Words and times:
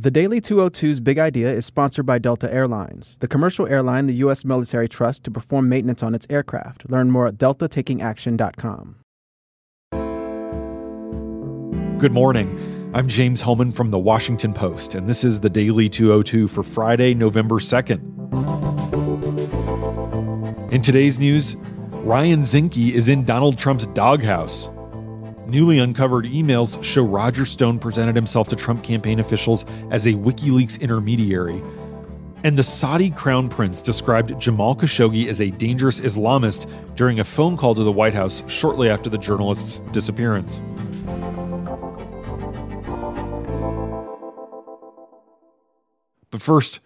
The 0.00 0.12
Daily 0.12 0.40
202's 0.40 1.00
Big 1.00 1.18
Idea 1.18 1.52
is 1.52 1.66
sponsored 1.66 2.06
by 2.06 2.18
Delta 2.18 2.48
Airlines, 2.54 3.18
the 3.18 3.26
commercial 3.26 3.66
airline 3.66 4.06
the 4.06 4.14
U.S. 4.14 4.44
military 4.44 4.88
trusts 4.88 5.20
to 5.22 5.30
perform 5.32 5.68
maintenance 5.68 6.04
on 6.04 6.14
its 6.14 6.24
aircraft. 6.30 6.88
Learn 6.88 7.10
more 7.10 7.26
at 7.26 7.34
deltatakingaction.com. 7.34 8.94
Good 11.98 12.12
morning. 12.12 12.92
I'm 12.94 13.08
James 13.08 13.40
Hohmann 13.40 13.72
from 13.72 13.90
The 13.90 13.98
Washington 13.98 14.54
Post, 14.54 14.94
and 14.94 15.08
this 15.08 15.24
is 15.24 15.40
the 15.40 15.50
Daily 15.50 15.88
202 15.88 16.46
for 16.46 16.62
Friday, 16.62 17.12
November 17.12 17.56
2nd. 17.56 17.98
In 20.72 20.80
today's 20.80 21.18
news, 21.18 21.56
Ryan 22.04 22.42
Zinke 22.42 22.92
is 22.92 23.08
in 23.08 23.24
Donald 23.24 23.58
Trump's 23.58 23.88
doghouse. 23.88 24.70
Newly 25.48 25.78
uncovered 25.78 26.26
emails 26.26 26.82
show 26.84 27.02
Roger 27.02 27.46
Stone 27.46 27.78
presented 27.78 28.14
himself 28.14 28.48
to 28.48 28.56
Trump 28.56 28.84
campaign 28.84 29.18
officials 29.18 29.64
as 29.90 30.06
a 30.06 30.12
WikiLeaks 30.12 30.78
intermediary. 30.78 31.62
And 32.44 32.58
the 32.58 32.62
Saudi 32.62 33.08
crown 33.08 33.48
prince 33.48 33.80
described 33.80 34.38
Jamal 34.38 34.74
Khashoggi 34.74 35.26
as 35.26 35.40
a 35.40 35.50
dangerous 35.50 36.00
Islamist 36.00 36.70
during 36.96 37.18
a 37.18 37.24
phone 37.24 37.56
call 37.56 37.74
to 37.74 37.82
the 37.82 37.90
White 37.90 38.12
House 38.12 38.42
shortly 38.46 38.90
after 38.90 39.08
the 39.08 39.16
journalist's 39.16 39.78
disappearance. 39.90 40.60
But 46.30 46.42
first, 46.42 46.80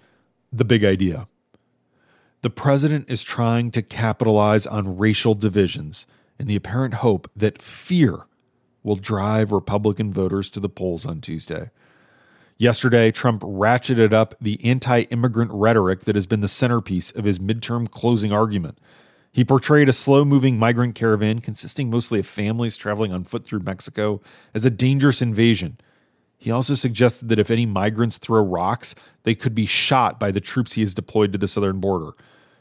the 0.52 0.64
big 0.64 0.84
idea. 0.84 1.26
The 2.42 2.50
president 2.50 3.06
is 3.08 3.24
trying 3.24 3.72
to 3.72 3.82
capitalize 3.82 4.68
on 4.68 4.98
racial 4.98 5.34
divisions 5.34 6.06
in 6.38 6.46
the 6.46 6.54
apparent 6.54 6.94
hope 6.94 7.28
that 7.34 7.60
fear 7.60 8.26
will 8.82 8.96
drive 8.96 9.52
Republican 9.52 10.12
voters 10.12 10.50
to 10.50 10.60
the 10.60 10.68
polls 10.68 11.06
on 11.06 11.20
Tuesday. 11.20 11.70
Yesterday, 12.58 13.10
Trump 13.10 13.42
ratcheted 13.42 14.12
up 14.12 14.34
the 14.40 14.62
anti 14.64 15.02
immigrant 15.02 15.50
rhetoric 15.52 16.00
that 16.00 16.14
has 16.14 16.26
been 16.26 16.40
the 16.40 16.48
centerpiece 16.48 17.10
of 17.10 17.24
his 17.24 17.38
midterm 17.38 17.90
closing 17.90 18.32
argument. 18.32 18.78
He 19.32 19.44
portrayed 19.44 19.88
a 19.88 19.94
slow 19.94 20.24
moving 20.24 20.58
migrant 20.58 20.94
caravan 20.94 21.40
consisting 21.40 21.88
mostly 21.88 22.20
of 22.20 22.26
families 22.26 22.76
traveling 22.76 23.12
on 23.12 23.24
foot 23.24 23.44
through 23.44 23.60
Mexico 23.60 24.20
as 24.54 24.64
a 24.64 24.70
dangerous 24.70 25.22
invasion. 25.22 25.78
He 26.36 26.50
also 26.50 26.74
suggested 26.74 27.28
that 27.30 27.38
if 27.38 27.50
any 27.50 27.64
migrants 27.64 28.18
throw 28.18 28.42
rocks, 28.42 28.94
they 29.22 29.34
could 29.34 29.54
be 29.54 29.64
shot 29.64 30.20
by 30.20 30.30
the 30.30 30.40
troops 30.40 30.72
he 30.72 30.82
has 30.82 30.92
deployed 30.92 31.32
to 31.32 31.38
the 31.38 31.48
southern 31.48 31.80
border. 31.80 32.12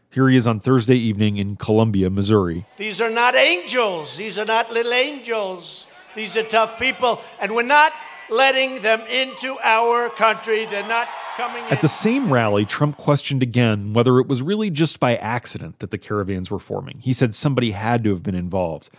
Here 0.10 0.30
he 0.30 0.38
is 0.38 0.46
on 0.46 0.60
Thursday 0.60 0.98
evening 0.98 1.38
in 1.38 1.56
Columbia, 1.56 2.10
Missouri. 2.10 2.66
These 2.78 3.02
are 3.02 3.10
not 3.10 3.36
angels. 3.36 4.18
These 4.18 4.38
are 4.38 4.46
not 4.46 4.72
little 4.72 4.94
angels. 4.94 5.88
These 6.16 6.36
are 6.38 6.44
tough 6.44 6.80
people, 6.80 7.22
and 7.40 7.54
we're 7.54 7.64
not 7.64 7.94
letting 8.30 8.82
them 8.82 9.02
into 9.02 9.58
our 9.64 10.10
country. 10.10 10.66
They're 10.66 10.88
not 10.88 11.08
coming 11.38 11.64
At 11.66 11.82
the 11.82 11.88
same 11.88 12.32
rally, 12.32 12.66
Trump 12.66 12.98
questioned 12.98 13.44
again 13.44 13.94
whether 13.94 14.20
it 14.20 14.28
was 14.28 14.42
really 14.42 14.70
just 14.70 15.00
by 15.00 15.16
accident 15.18 15.80
that 15.80 15.92
the 15.92 15.98
caravans 15.98 16.52
were 16.52 16.60
forming. 16.60 17.00
He 17.00 17.14
said 17.14 17.36
somebody 17.36 17.72
had 17.72 18.04
to 18.04 18.10
have 18.10 18.24
been 18.24 18.36
involved. 18.36 18.90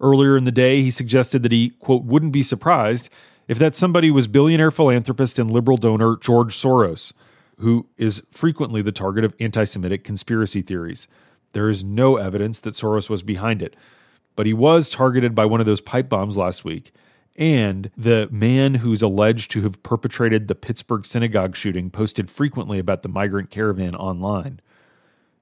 Earlier 0.00 0.36
in 0.36 0.44
the 0.44 0.52
day, 0.52 0.82
he 0.82 0.90
suggested 0.90 1.42
that 1.42 1.52
he, 1.52 1.70
quote, 1.70 2.04
wouldn't 2.04 2.32
be 2.32 2.42
surprised 2.42 3.08
if 3.48 3.58
that 3.58 3.74
somebody 3.74 4.10
was 4.10 4.26
billionaire 4.26 4.70
philanthropist 4.70 5.38
and 5.38 5.50
liberal 5.50 5.76
donor 5.76 6.16
George 6.16 6.54
Soros, 6.54 7.12
who 7.58 7.86
is 7.96 8.22
frequently 8.30 8.82
the 8.82 8.92
target 8.92 9.24
of 9.24 9.34
anti 9.40 9.64
Semitic 9.64 10.04
conspiracy 10.04 10.62
theories. 10.62 11.08
There 11.52 11.68
is 11.68 11.82
no 11.82 12.16
evidence 12.16 12.60
that 12.60 12.74
Soros 12.74 13.08
was 13.08 13.22
behind 13.22 13.62
it 13.62 13.74
but 14.36 14.46
he 14.46 14.52
was 14.52 14.90
targeted 14.90 15.34
by 15.34 15.46
one 15.46 15.60
of 15.60 15.66
those 15.66 15.80
pipe 15.80 16.08
bombs 16.08 16.36
last 16.36 16.64
week. 16.64 16.92
And 17.38 17.90
the 17.96 18.28
man 18.30 18.76
who's 18.76 19.02
alleged 19.02 19.50
to 19.50 19.62
have 19.62 19.82
perpetrated 19.82 20.48
the 20.48 20.54
Pittsburgh 20.54 21.04
synagogue 21.04 21.56
shooting 21.56 21.90
posted 21.90 22.30
frequently 22.30 22.78
about 22.78 23.02
the 23.02 23.08
migrant 23.08 23.50
caravan 23.50 23.94
online. 23.94 24.60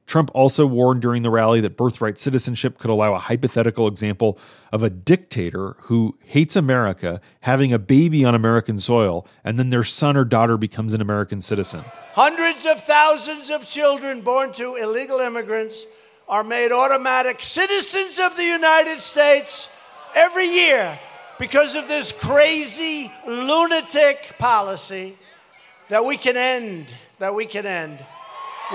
Trump 0.06 0.30
also 0.34 0.66
warned 0.66 1.00
during 1.00 1.22
the 1.22 1.30
rally 1.30 1.60
that 1.60 1.76
birthright 1.76 2.18
citizenship 2.18 2.78
could 2.78 2.90
allow 2.90 3.14
a 3.14 3.18
hypothetical 3.18 3.88
example 3.88 4.38
of 4.70 4.82
a 4.82 4.90
dictator 4.90 5.76
who 5.80 6.18
hates 6.20 6.56
America 6.56 7.20
having 7.40 7.72
a 7.72 7.78
baby 7.78 8.24
on 8.24 8.34
American 8.34 8.76
soil 8.76 9.26
and 9.42 9.58
then 9.58 9.70
their 9.70 9.84
son 9.84 10.16
or 10.16 10.24
daughter 10.24 10.56
becomes 10.58 10.92
an 10.92 11.00
American 11.00 11.40
citizen. 11.40 11.84
Hundreds 12.12 12.66
of 12.66 12.82
thousands 12.82 13.50
of 13.50 13.66
children 13.66 14.20
born 14.20 14.52
to 14.52 14.74
illegal 14.74 15.20
immigrants 15.20 15.86
are 16.28 16.44
made 16.44 16.72
automatic 16.72 17.42
citizens 17.42 18.18
of 18.18 18.36
the 18.36 18.44
United 18.44 19.00
States 19.00 19.68
every 20.14 20.46
year 20.46 20.98
because 21.38 21.74
of 21.74 21.88
this 21.88 22.12
crazy 22.12 23.12
lunatic 23.26 24.36
policy 24.38 25.18
that 25.88 26.04
we 26.04 26.16
can 26.16 26.36
end, 26.36 26.94
that 27.18 27.34
we 27.34 27.46
can 27.46 27.66
end. 27.66 28.04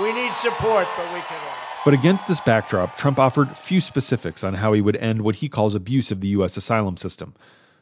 We 0.00 0.12
need 0.12 0.32
support, 0.34 0.86
but 0.96 1.12
we 1.12 1.20
can 1.20 1.36
end. 1.36 1.56
But 1.84 1.94
against 1.94 2.28
this 2.28 2.40
backdrop, 2.40 2.96
Trump 2.96 3.18
offered 3.18 3.56
few 3.56 3.80
specifics 3.80 4.44
on 4.44 4.54
how 4.54 4.72
he 4.72 4.80
would 4.80 4.96
end 4.96 5.22
what 5.22 5.36
he 5.36 5.48
calls 5.48 5.74
abuse 5.74 6.10
of 6.10 6.20
the 6.20 6.28
U.S. 6.28 6.56
asylum 6.56 6.96
system. 6.96 7.34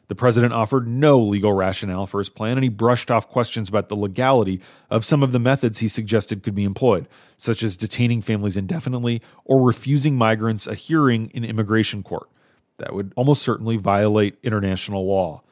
The 0.09 0.15
president 0.15 0.53
offered 0.53 0.87
no 0.87 1.19
legal 1.19 1.53
rationale 1.53 2.07
for 2.07 2.17
his 2.17 2.29
plan, 2.29 2.57
and 2.57 2.63
he 2.63 2.69
brushed 2.69 3.11
off 3.11 3.29
questions 3.29 3.69
about 3.69 3.89
the 3.89 3.95
legality 3.95 4.59
of 4.89 5.05
some 5.05 5.21
of 5.21 5.31
the 5.31 5.39
methods 5.39 5.79
he 5.79 5.87
suggested 5.87 6.41
could 6.41 6.55
be 6.55 6.63
employed, 6.63 7.07
such 7.37 7.61
as 7.61 7.77
detaining 7.77 8.23
families 8.23 8.57
indefinitely 8.57 9.21
or 9.45 9.61
refusing 9.61 10.15
migrants 10.15 10.65
a 10.65 10.73
hearing 10.73 11.29
in 11.35 11.45
immigration 11.45 12.01
court. 12.01 12.27
That 12.79 12.95
would 12.95 13.13
almost 13.15 13.43
certainly 13.43 13.77
violate 13.77 14.35
international 14.41 15.05
law. 15.05 15.43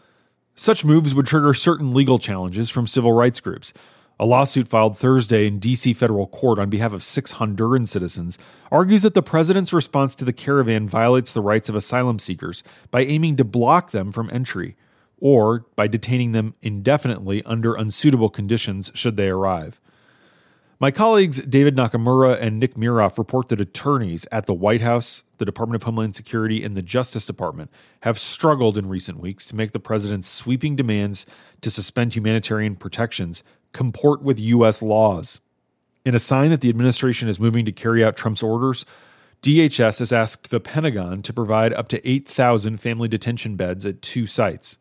Such 0.56 0.84
moves 0.84 1.13
would 1.13 1.28
trigger 1.28 1.53
certain 1.53 1.94
legal 1.94 2.17
challenges 2.17 2.72
from 2.72 2.88
civil 2.88 3.13
rights 3.13 3.40
groups. 3.40 3.73
A 4.19 4.25
lawsuit 4.25 4.67
filed 4.67 4.97
Thursday 4.97 5.45
in 5.45 5.59
D.C. 5.59 5.94
federal 5.94 6.25
court 6.25 6.57
on 6.57 6.72
behalf 6.72 6.91
of 6.91 7.03
six 7.03 7.33
Honduran 7.33 7.88
citizens 7.88 8.39
argues 8.72 9.03
that 9.03 9.13
the 9.13 9.22
president's 9.22 9.72
response 9.72 10.16
to 10.16 10.25
the 10.25 10.33
caravan 10.33 10.89
violates 10.89 11.33
the 11.33 11.41
rights 11.41 11.69
of 11.69 11.75
asylum 11.75 12.17
seekers 12.17 12.63
by 12.89 13.01
aiming 13.01 13.35
to 13.35 13.44
block 13.44 13.91
them 13.91 14.11
from 14.11 14.31
entry, 14.31 14.75
or 15.19 15.67
by 15.75 15.88
detaining 15.88 16.31
them 16.31 16.55
indefinitely 16.63 17.44
under 17.44 17.75
unsuitable 17.75 18.29
conditions 18.29 18.91
should 18.95 19.17
they 19.17 19.29
arrive. 19.29 19.79
My 20.79 20.91
colleagues 20.91 21.41
David 21.41 21.75
Nakamura 21.75 22.39
and 22.39 22.59
Nick 22.59 22.75
Miroff 22.75 23.17
report 23.17 23.49
that 23.49 23.59
attorneys 23.59 24.28
at 24.31 24.45
the 24.45 24.53
White 24.53 24.81
House, 24.81 25.23
the 25.39 25.45
Department 25.45 25.81
of 25.81 25.84
Homeland 25.84 26.16
Security, 26.16 26.63
and 26.63 26.78
the 26.78 26.84
Justice 26.84 27.25
Department 27.25 27.72
have 28.01 28.19
struggled 28.19 28.78
in 28.78 28.88
recent 28.88 29.19
weeks 29.19 29.44
to 29.45 29.55
make 29.55 29.72
the 29.72 29.79
president's 29.79 30.28
sweeping 30.28 30.75
demands 30.75 31.25
to 31.61 31.72
suspend 31.72 32.16
humanitarian 32.16 32.75
protections 32.75 33.44
comport 33.73 34.22
with 34.22 34.39
U.S. 34.39 34.81
laws. 34.81 35.39
In 36.05 36.16
a 36.16 36.19
sign 36.19 36.50
that 36.51 36.61
the 36.61 36.69
administration 36.69 37.28
is 37.28 37.39
moving 37.39 37.66
to 37.66 37.72
carry 37.72 38.03
out 38.03 38.16
Trump's 38.16 38.44
orders, 38.44 38.85
DHS 39.41 40.00
has 40.00 40.11
asked 40.11 40.50
the 40.50 40.59
Pentagon 40.59 41.22
to 41.22 41.33
provide 41.33 41.73
up 41.73 41.88
to 41.89 42.09
8,000 42.09 42.79
family 42.79 43.07
detention 43.07 43.55
beds 43.55 43.85
at 43.85 44.01
two 44.01 44.25
sites. 44.25 44.79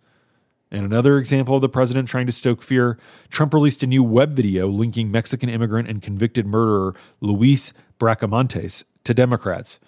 In 0.70 0.84
another 0.84 1.18
example 1.18 1.54
of 1.54 1.62
the 1.62 1.68
president 1.68 2.08
trying 2.08 2.26
to 2.26 2.32
stoke 2.32 2.62
fear, 2.62 2.98
Trump 3.28 3.54
released 3.54 3.82
a 3.82 3.86
new 3.86 4.02
web 4.02 4.34
video 4.34 4.66
linking 4.66 5.10
Mexican 5.10 5.48
immigrant 5.48 5.88
and 5.88 6.02
convicted 6.02 6.46
murderer 6.46 6.94
Luis 7.20 7.72
Bracamontes 8.00 8.84
to 9.04 9.14
Democrats. 9.14 9.78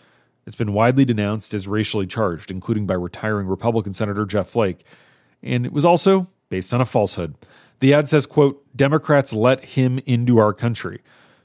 It's 0.46 0.56
been 0.56 0.72
widely 0.72 1.04
denounced 1.04 1.52
as 1.52 1.66
racially 1.66 2.06
charged, 2.06 2.50
including 2.50 2.86
by 2.86 2.94
retiring 2.94 3.48
Republican 3.48 3.92
Senator 3.92 4.24
Jeff 4.24 4.48
Flake, 4.48 4.84
and 5.42 5.66
it 5.66 5.72
was 5.72 5.84
also 5.84 6.28
based 6.48 6.72
on 6.72 6.80
a 6.80 6.86
falsehood. 6.86 7.34
The 7.80 7.94
ad 7.94 8.08
says, 8.08 8.26
quote, 8.26 8.64
Democrats 8.76 9.32
let 9.32 9.64
him 9.64 10.00
into 10.06 10.38
our 10.38 10.52
country. 10.52 11.00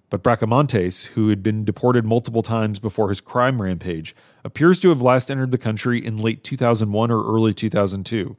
But 0.10 0.24
Bracamontes, 0.24 1.08
who 1.08 1.30
had 1.30 1.42
been 1.42 1.66
deported 1.66 2.06
multiple 2.06 2.44
times 2.44 2.80
before 2.80 3.10
his 3.10 3.22
crime 3.22 3.62
rampage, 3.62 4.16
appears 4.44 4.80
to 4.82 4.90
have 4.90 5.02
last 5.02 5.32
entered 5.32 5.52
the 5.52 5.58
country 5.58 6.04
in 6.04 6.18
late 6.18 6.44
2001 6.44 7.10
or 7.10 7.24
early 7.24 7.54
2002, 7.54 8.38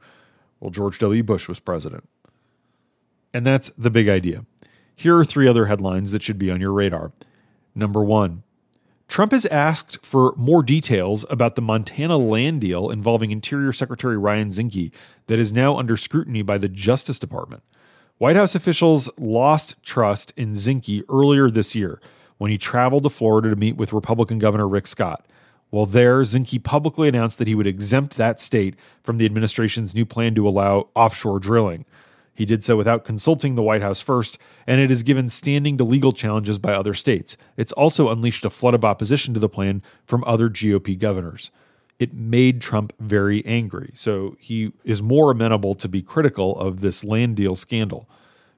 while 0.59 0.71
George 0.71 0.99
W. 0.99 1.21
Bush 1.21 1.49
was 1.49 1.59
president. 1.59 2.07
And 3.33 3.45
that's 3.45 3.71
the 3.77 3.89
big 3.89 4.07
idea. 4.07 4.45
Here 4.95 5.17
are 5.17 5.25
three 5.25 5.47
other 5.49 5.65
headlines 5.65 6.11
that 6.11 6.23
should 6.23 6.39
be 6.39 6.49
on 6.49 6.61
your 6.61 6.71
radar. 6.71 7.11
Number 7.75 8.01
one, 8.01 8.43
Trump 9.07 9.31
has 9.31 9.45
asked 9.45 10.03
for 10.03 10.33
more 10.35 10.63
details 10.63 11.25
about 11.29 11.55
the 11.55 11.61
Montana 11.61 12.17
land 12.17 12.61
deal 12.61 12.89
involving 12.89 13.31
Interior 13.31 13.71
Secretary 13.71 14.17
Ryan 14.17 14.49
Zinke 14.49 14.91
that 15.27 15.39
is 15.39 15.53
now 15.53 15.77
under 15.77 15.95
scrutiny 15.95 16.41
by 16.41 16.57
the 16.57 16.67
Justice 16.67 17.19
Department. 17.19 17.63
White 18.17 18.35
House 18.35 18.55
officials 18.55 19.09
lost 19.17 19.81
trust 19.83 20.33
in 20.35 20.53
Zinke 20.53 21.03
earlier 21.09 21.49
this 21.49 21.75
year 21.75 22.01
when 22.37 22.51
he 22.51 22.57
traveled 22.57 23.03
to 23.03 23.09
Florida 23.09 23.49
to 23.49 23.55
meet 23.55 23.77
with 23.77 23.93
Republican 23.93 24.39
Governor 24.39 24.67
Rick 24.67 24.87
Scott. 24.87 25.25
While 25.69 25.85
there, 25.85 26.21
Zinke 26.21 26.63
publicly 26.63 27.07
announced 27.07 27.37
that 27.37 27.47
he 27.47 27.55
would 27.55 27.67
exempt 27.67 28.17
that 28.17 28.39
state 28.39 28.75
from 29.03 29.17
the 29.17 29.25
administration's 29.25 29.93
new 29.93 30.05
plan 30.05 30.33
to 30.35 30.47
allow 30.47 30.89
offshore 30.95 31.39
drilling. 31.39 31.85
He 32.35 32.45
did 32.45 32.63
so 32.63 32.77
without 32.77 33.05
consulting 33.05 33.55
the 33.55 33.63
White 33.63 33.81
House 33.81 34.01
first, 34.01 34.37
and 34.67 34.79
it 34.81 34.89
has 34.89 35.03
given 35.03 35.29
standing 35.29 35.77
to 35.77 35.83
legal 35.83 36.11
challenges 36.11 36.59
by 36.59 36.73
other 36.73 36.93
states. 36.93 37.37
It's 37.57 37.71
also 37.71 38.09
unleashed 38.09 38.45
a 38.45 38.49
flood 38.49 38.75
of 38.75 38.85
opposition 38.85 39.33
to 39.33 39.39
the 39.39 39.49
plan 39.49 39.81
from 40.05 40.23
other 40.27 40.49
GOP 40.49 40.99
governors 40.99 41.49
it 41.99 42.13
made 42.13 42.61
Trump 42.61 42.93
very 42.99 43.45
angry. 43.45 43.91
So 43.93 44.35
he 44.39 44.73
is 44.83 45.01
more 45.01 45.31
amenable 45.31 45.75
to 45.75 45.87
be 45.87 46.01
critical 46.01 46.57
of 46.59 46.81
this 46.81 47.03
land 47.03 47.35
deal 47.35 47.55
scandal. 47.55 48.09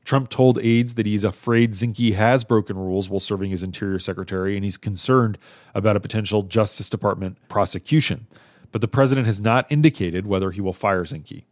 Trump 0.04 0.30
told 0.30 0.58
aides 0.60 0.96
that 0.96 1.06
he's 1.06 1.24
afraid 1.24 1.74
Zinke 1.74 2.16
has 2.16 2.44
broken 2.44 2.78
rules 2.78 3.10
while 3.10 3.20
serving 3.20 3.52
as 3.52 3.62
Interior 3.62 4.00
Secretary, 4.00 4.56
and 4.56 4.64
he's 4.64 4.78
concerned 4.78 5.38
about 5.76 5.98
a 5.98 6.00
potential 6.00 6.44
Justice 6.44 6.90
Department 6.90 7.38
prosecution. 7.50 8.26
But 8.72 8.82
the 8.82 8.88
president 8.88 9.28
has 9.28 9.42
not 9.42 9.70
indicated 9.70 10.26
whether 10.26 10.52
he 10.52 10.62
will 10.62 10.74
fire 10.74 11.04
Zinke. 11.04 11.44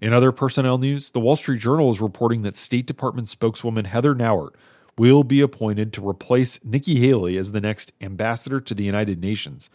In 0.00 0.12
other 0.12 0.30
personnel 0.30 0.78
news, 0.78 1.10
the 1.10 1.20
Wall 1.20 1.36
Street 1.36 1.60
Journal 1.60 1.90
is 1.90 2.00
reporting 2.00 2.42
that 2.42 2.56
State 2.56 2.86
Department 2.86 3.28
spokeswoman 3.28 3.86
Heather 3.86 4.14
Nauert 4.14 4.54
will 4.98 5.24
be 5.24 5.40
appointed 5.40 5.92
to 5.92 6.06
replace 6.06 6.62
Nikki 6.64 6.96
Haley 7.00 7.36
as 7.38 7.52
the 7.52 7.60
next 7.60 7.92
ambassador 8.00 8.60
to 8.60 8.74
the 8.74 8.84
United 8.84 9.20
Nations. 9.20 9.70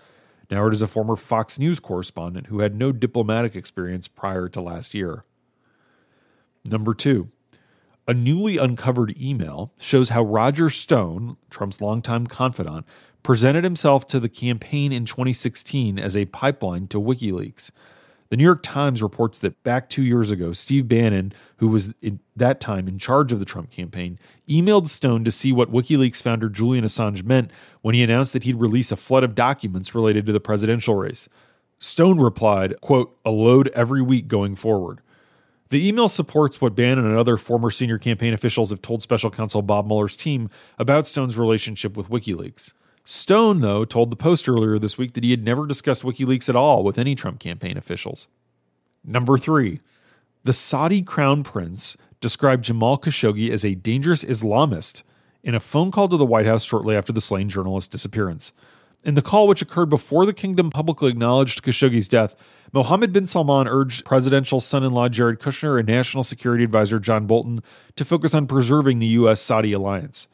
Nauert 0.50 0.74
is 0.74 0.82
a 0.82 0.88
former 0.88 1.16
Fox 1.16 1.58
News 1.58 1.80
correspondent 1.80 2.48
who 2.48 2.60
had 2.60 2.76
no 2.76 2.92
diplomatic 2.92 3.56
experience 3.56 4.08
prior 4.08 4.48
to 4.50 4.62
last 4.62 4.94
year. 4.94 5.24
Number 6.66 6.94
two, 6.94 7.30
a 8.08 8.14
newly 8.14 8.58
uncovered 8.58 9.16
email 9.20 9.74
shows 9.80 10.10
how 10.10 10.24
Roger 10.24 10.70
Stone, 10.70 11.38
Trump's 11.50 11.82
longtime 11.82 12.28
confidant, 12.28 12.86
presented 13.24 13.64
himself 13.64 14.06
to 14.08 14.20
the 14.20 14.30
campaign 14.30 14.92
in 14.92 15.06
2016 15.06 15.98
as 15.98 16.16
a 16.16 16.26
pipeline 16.26 16.88
to 16.88 17.00
WikiLeaks. 17.00 17.72
The 18.32 18.38
New 18.38 18.46
York 18.46 18.64
Times 18.64 19.04
reports 19.04 19.40
that 19.40 19.62
back 19.62 19.90
two 19.90 20.04
years 20.04 20.32
ago, 20.32 20.54
Steve 20.54 20.88
Bannon, 20.88 21.34
who 21.58 21.68
was 21.68 21.90
at 22.02 22.14
that 22.38 22.62
time 22.62 22.88
in 22.88 22.98
charge 22.98 23.34
of 23.34 23.40
the 23.40 23.46
Trump 23.46 23.72
campaign, 23.72 24.18
emailed 24.48 24.88
Stone 24.88 25.26
to 25.26 25.34
see 25.34 25.52
what 25.52 25.70
WikiLeaks 25.70 26.22
founder 26.22 26.48
Julian 26.48 26.86
Assange 26.86 27.26
meant 27.26 27.52
when 27.82 27.94
he 27.94 28.02
announced 28.02 28.32
that 28.32 28.44
he'd 28.44 28.56
release 28.56 28.90
a 28.90 28.96
flood 28.96 29.26
of 29.26 29.36
documents 29.36 29.94
related 29.94 30.26
to 30.26 30.32
the 30.32 30.40
presidential 30.40 30.96
race. 30.96 31.28
Stone 31.78 32.22
replied, 32.22 32.80
quote, 32.80 33.20
a 33.26 33.32
load 33.32 33.68
every 33.74 34.02
week 34.02 34.30
going 34.30 34.56
forward. 34.56 35.02
The 35.68 35.86
email 35.86 36.08
supports 36.08 36.62
what 36.62 36.74
Bannon 36.74 37.06
and 37.06 37.18
other 37.18 37.36
former 37.36 37.70
senior 37.70 37.98
campaign 37.98 38.34
officials 38.34 38.70
have 38.70 38.82
told 38.82 39.02
special 39.02 39.30
counsel 39.30 39.62
Bob 39.62 39.88
Mueller's 39.88 40.16
team 40.16 40.50
about 40.80 41.06
Stone's 41.06 41.38
relationship 41.38 41.98
with 41.98 42.08
WikiLeaks. 42.10 42.72
Stone, 43.04 43.60
though, 43.60 43.84
told 43.84 44.12
the 44.12 44.16
Post 44.16 44.48
earlier 44.48 44.78
this 44.78 44.98
week 44.98 45.14
that 45.14 45.24
he 45.24 45.32
had 45.32 45.44
never 45.44 45.66
discussed 45.66 46.04
WikiLeaks 46.04 46.50
at 46.50 46.56
all 46.56 46.84
with 46.84 47.00
any 47.00 47.16
Trump 47.16 47.40
campaign 47.40 47.78
officials. 47.78 48.28
Number 49.04 49.38
three, 49.38 49.80
the 50.44 50.54
Saudi 50.54 51.02
crown 51.02 51.44
prince 51.44 51.98
described 52.20 52.66
Jamal 52.66 52.98
Khashoggi 52.98 53.50
as 53.52 53.66
a 53.66 53.76
dangerous 53.76 54.24
Islamist 54.24 55.02
in 55.44 55.56
a 55.56 55.60
phone 55.60 55.92
call 55.92 56.08
to 56.08 56.18
the 56.18 56.26
White 56.26 56.46
House 56.46 56.64
shortly 56.64 56.96
after 56.96 57.12
the 57.12 57.22
slain 57.22 57.50
journalist's 57.50 57.88
disappearance. 57.88 58.54
In 59.04 59.16
the 59.16 59.24
call, 59.24 59.48
which 59.48 59.64
occurred 59.64 59.90
before 59.90 60.28
the 60.28 60.34
kingdom 60.34 60.70
publicly 60.70 61.10
acknowledged 61.10 61.64
Khashoggi's 61.64 62.08
death, 62.08 62.36
Mohammed 62.72 63.12
bin 63.12 63.26
Salman 63.26 63.68
urged 63.68 64.06
presidential 64.06 64.60
son 64.60 64.84
in 64.84 64.92
law 64.94 65.10
Jared 65.10 65.40
Kushner 65.40 65.80
and 65.80 65.88
National 65.88 66.24
Security 66.24 66.64
Advisor 66.64 67.00
John 67.00 67.26
Bolton 67.26 67.64
to 67.96 68.06
focus 68.06 68.36
on 68.36 68.46
preserving 68.46 69.00
the 69.00 69.08
U.S. 69.08 69.42
Saudi 69.42 69.74
alliance. 69.74 70.28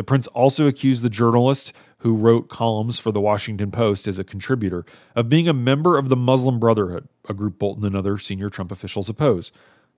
The 0.00 0.04
prince 0.04 0.26
also 0.28 0.66
accused 0.66 1.04
the 1.04 1.10
journalist 1.10 1.74
who 1.98 2.16
wrote 2.16 2.48
columns 2.48 2.98
for 2.98 3.12
the 3.12 3.20
Washington 3.20 3.70
Post 3.70 4.08
as 4.08 4.18
a 4.18 4.24
contributor 4.24 4.86
of 5.14 5.28
being 5.28 5.46
a 5.46 5.52
member 5.52 5.98
of 5.98 6.08
the 6.08 6.16
Muslim 6.16 6.58
Brotherhood, 6.58 7.06
a 7.28 7.34
group 7.34 7.58
Bolton 7.58 7.84
and 7.84 7.94
other 7.94 8.16
senior 8.16 8.48
Trump 8.48 8.72
officials 8.72 9.10
oppose. 9.10 9.52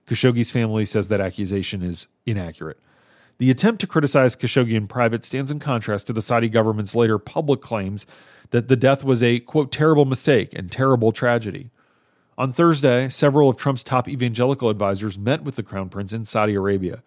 Khashoggi's 0.05 0.51
family 0.51 0.83
says 0.83 1.07
that 1.07 1.21
accusation 1.21 1.81
is 1.81 2.09
inaccurate. 2.25 2.81
The 3.37 3.49
attempt 3.49 3.79
to 3.79 3.87
criticize 3.87 4.35
Khashoggi 4.35 4.73
in 4.73 4.87
private 4.87 5.23
stands 5.23 5.51
in 5.51 5.59
contrast 5.59 6.05
to 6.07 6.11
the 6.11 6.21
Saudi 6.21 6.49
government's 6.49 6.95
later 6.95 7.17
public 7.17 7.61
claims 7.61 8.05
that 8.49 8.67
the 8.67 8.75
death 8.75 9.05
was 9.05 9.23
a, 9.23 9.39
quote, 9.39 9.71
terrible 9.71 10.03
mistake 10.03 10.53
and 10.53 10.69
terrible 10.69 11.13
tragedy. 11.13 11.69
On 12.37 12.51
Thursday, 12.51 13.07
several 13.07 13.47
of 13.47 13.55
Trump's 13.55 13.83
top 13.83 14.09
evangelical 14.09 14.69
advisors 14.69 15.17
met 15.17 15.45
with 15.45 15.55
the 15.55 15.63
Crown 15.63 15.87
Prince 15.87 16.11
in 16.11 16.25
Saudi 16.25 16.55
Arabia. 16.55 17.03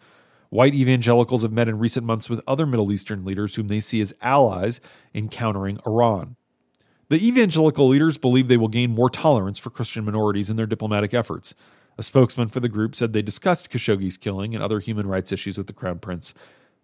White 0.50 0.74
evangelicals 0.74 1.42
have 1.42 1.52
met 1.52 1.68
in 1.68 1.78
recent 1.78 2.06
months 2.06 2.30
with 2.30 2.42
other 2.46 2.66
Middle 2.66 2.92
Eastern 2.92 3.24
leaders 3.24 3.54
whom 3.54 3.68
they 3.68 3.80
see 3.80 4.00
as 4.00 4.14
allies 4.22 4.80
in 5.12 5.28
countering 5.28 5.78
Iran. 5.86 6.36
The 7.08 7.24
evangelical 7.24 7.88
leaders 7.88 8.18
believe 8.18 8.48
they 8.48 8.56
will 8.56 8.68
gain 8.68 8.90
more 8.90 9.10
tolerance 9.10 9.58
for 9.58 9.70
Christian 9.70 10.04
minorities 10.04 10.50
in 10.50 10.56
their 10.56 10.66
diplomatic 10.66 11.14
efforts. 11.14 11.54
A 11.98 12.02
spokesman 12.02 12.48
for 12.48 12.60
the 12.60 12.68
group 12.68 12.94
said 12.94 13.12
they 13.12 13.22
discussed 13.22 13.70
Khashoggi's 13.70 14.16
killing 14.16 14.54
and 14.54 14.62
other 14.62 14.80
human 14.80 15.06
rights 15.06 15.32
issues 15.32 15.56
with 15.56 15.66
the 15.66 15.72
Crown 15.72 15.98
Prince, 15.98 16.34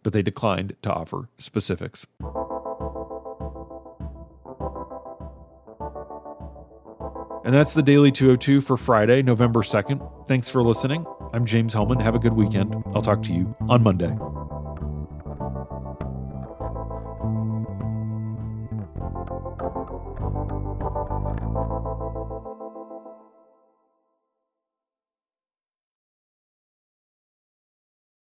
but 0.02 0.12
they 0.12 0.22
declined 0.22 0.76
to 0.82 0.92
offer 0.92 1.28
specifics. 1.38 2.06
And 7.44 7.52
that's 7.52 7.74
the 7.74 7.82
Daily 7.82 8.12
202 8.12 8.60
for 8.60 8.76
Friday, 8.76 9.22
November 9.22 9.60
2nd. 9.60 10.28
Thanks 10.28 10.48
for 10.48 10.62
listening. 10.62 11.04
I'm 11.34 11.46
James 11.46 11.72
Hohmann. 11.72 12.00
Have 12.00 12.14
a 12.14 12.18
good 12.18 12.34
weekend. 12.34 12.74
I'll 12.94 13.00
talk 13.00 13.22
to 13.22 13.32
you 13.32 13.56
on 13.68 13.82
Monday. 13.82 14.14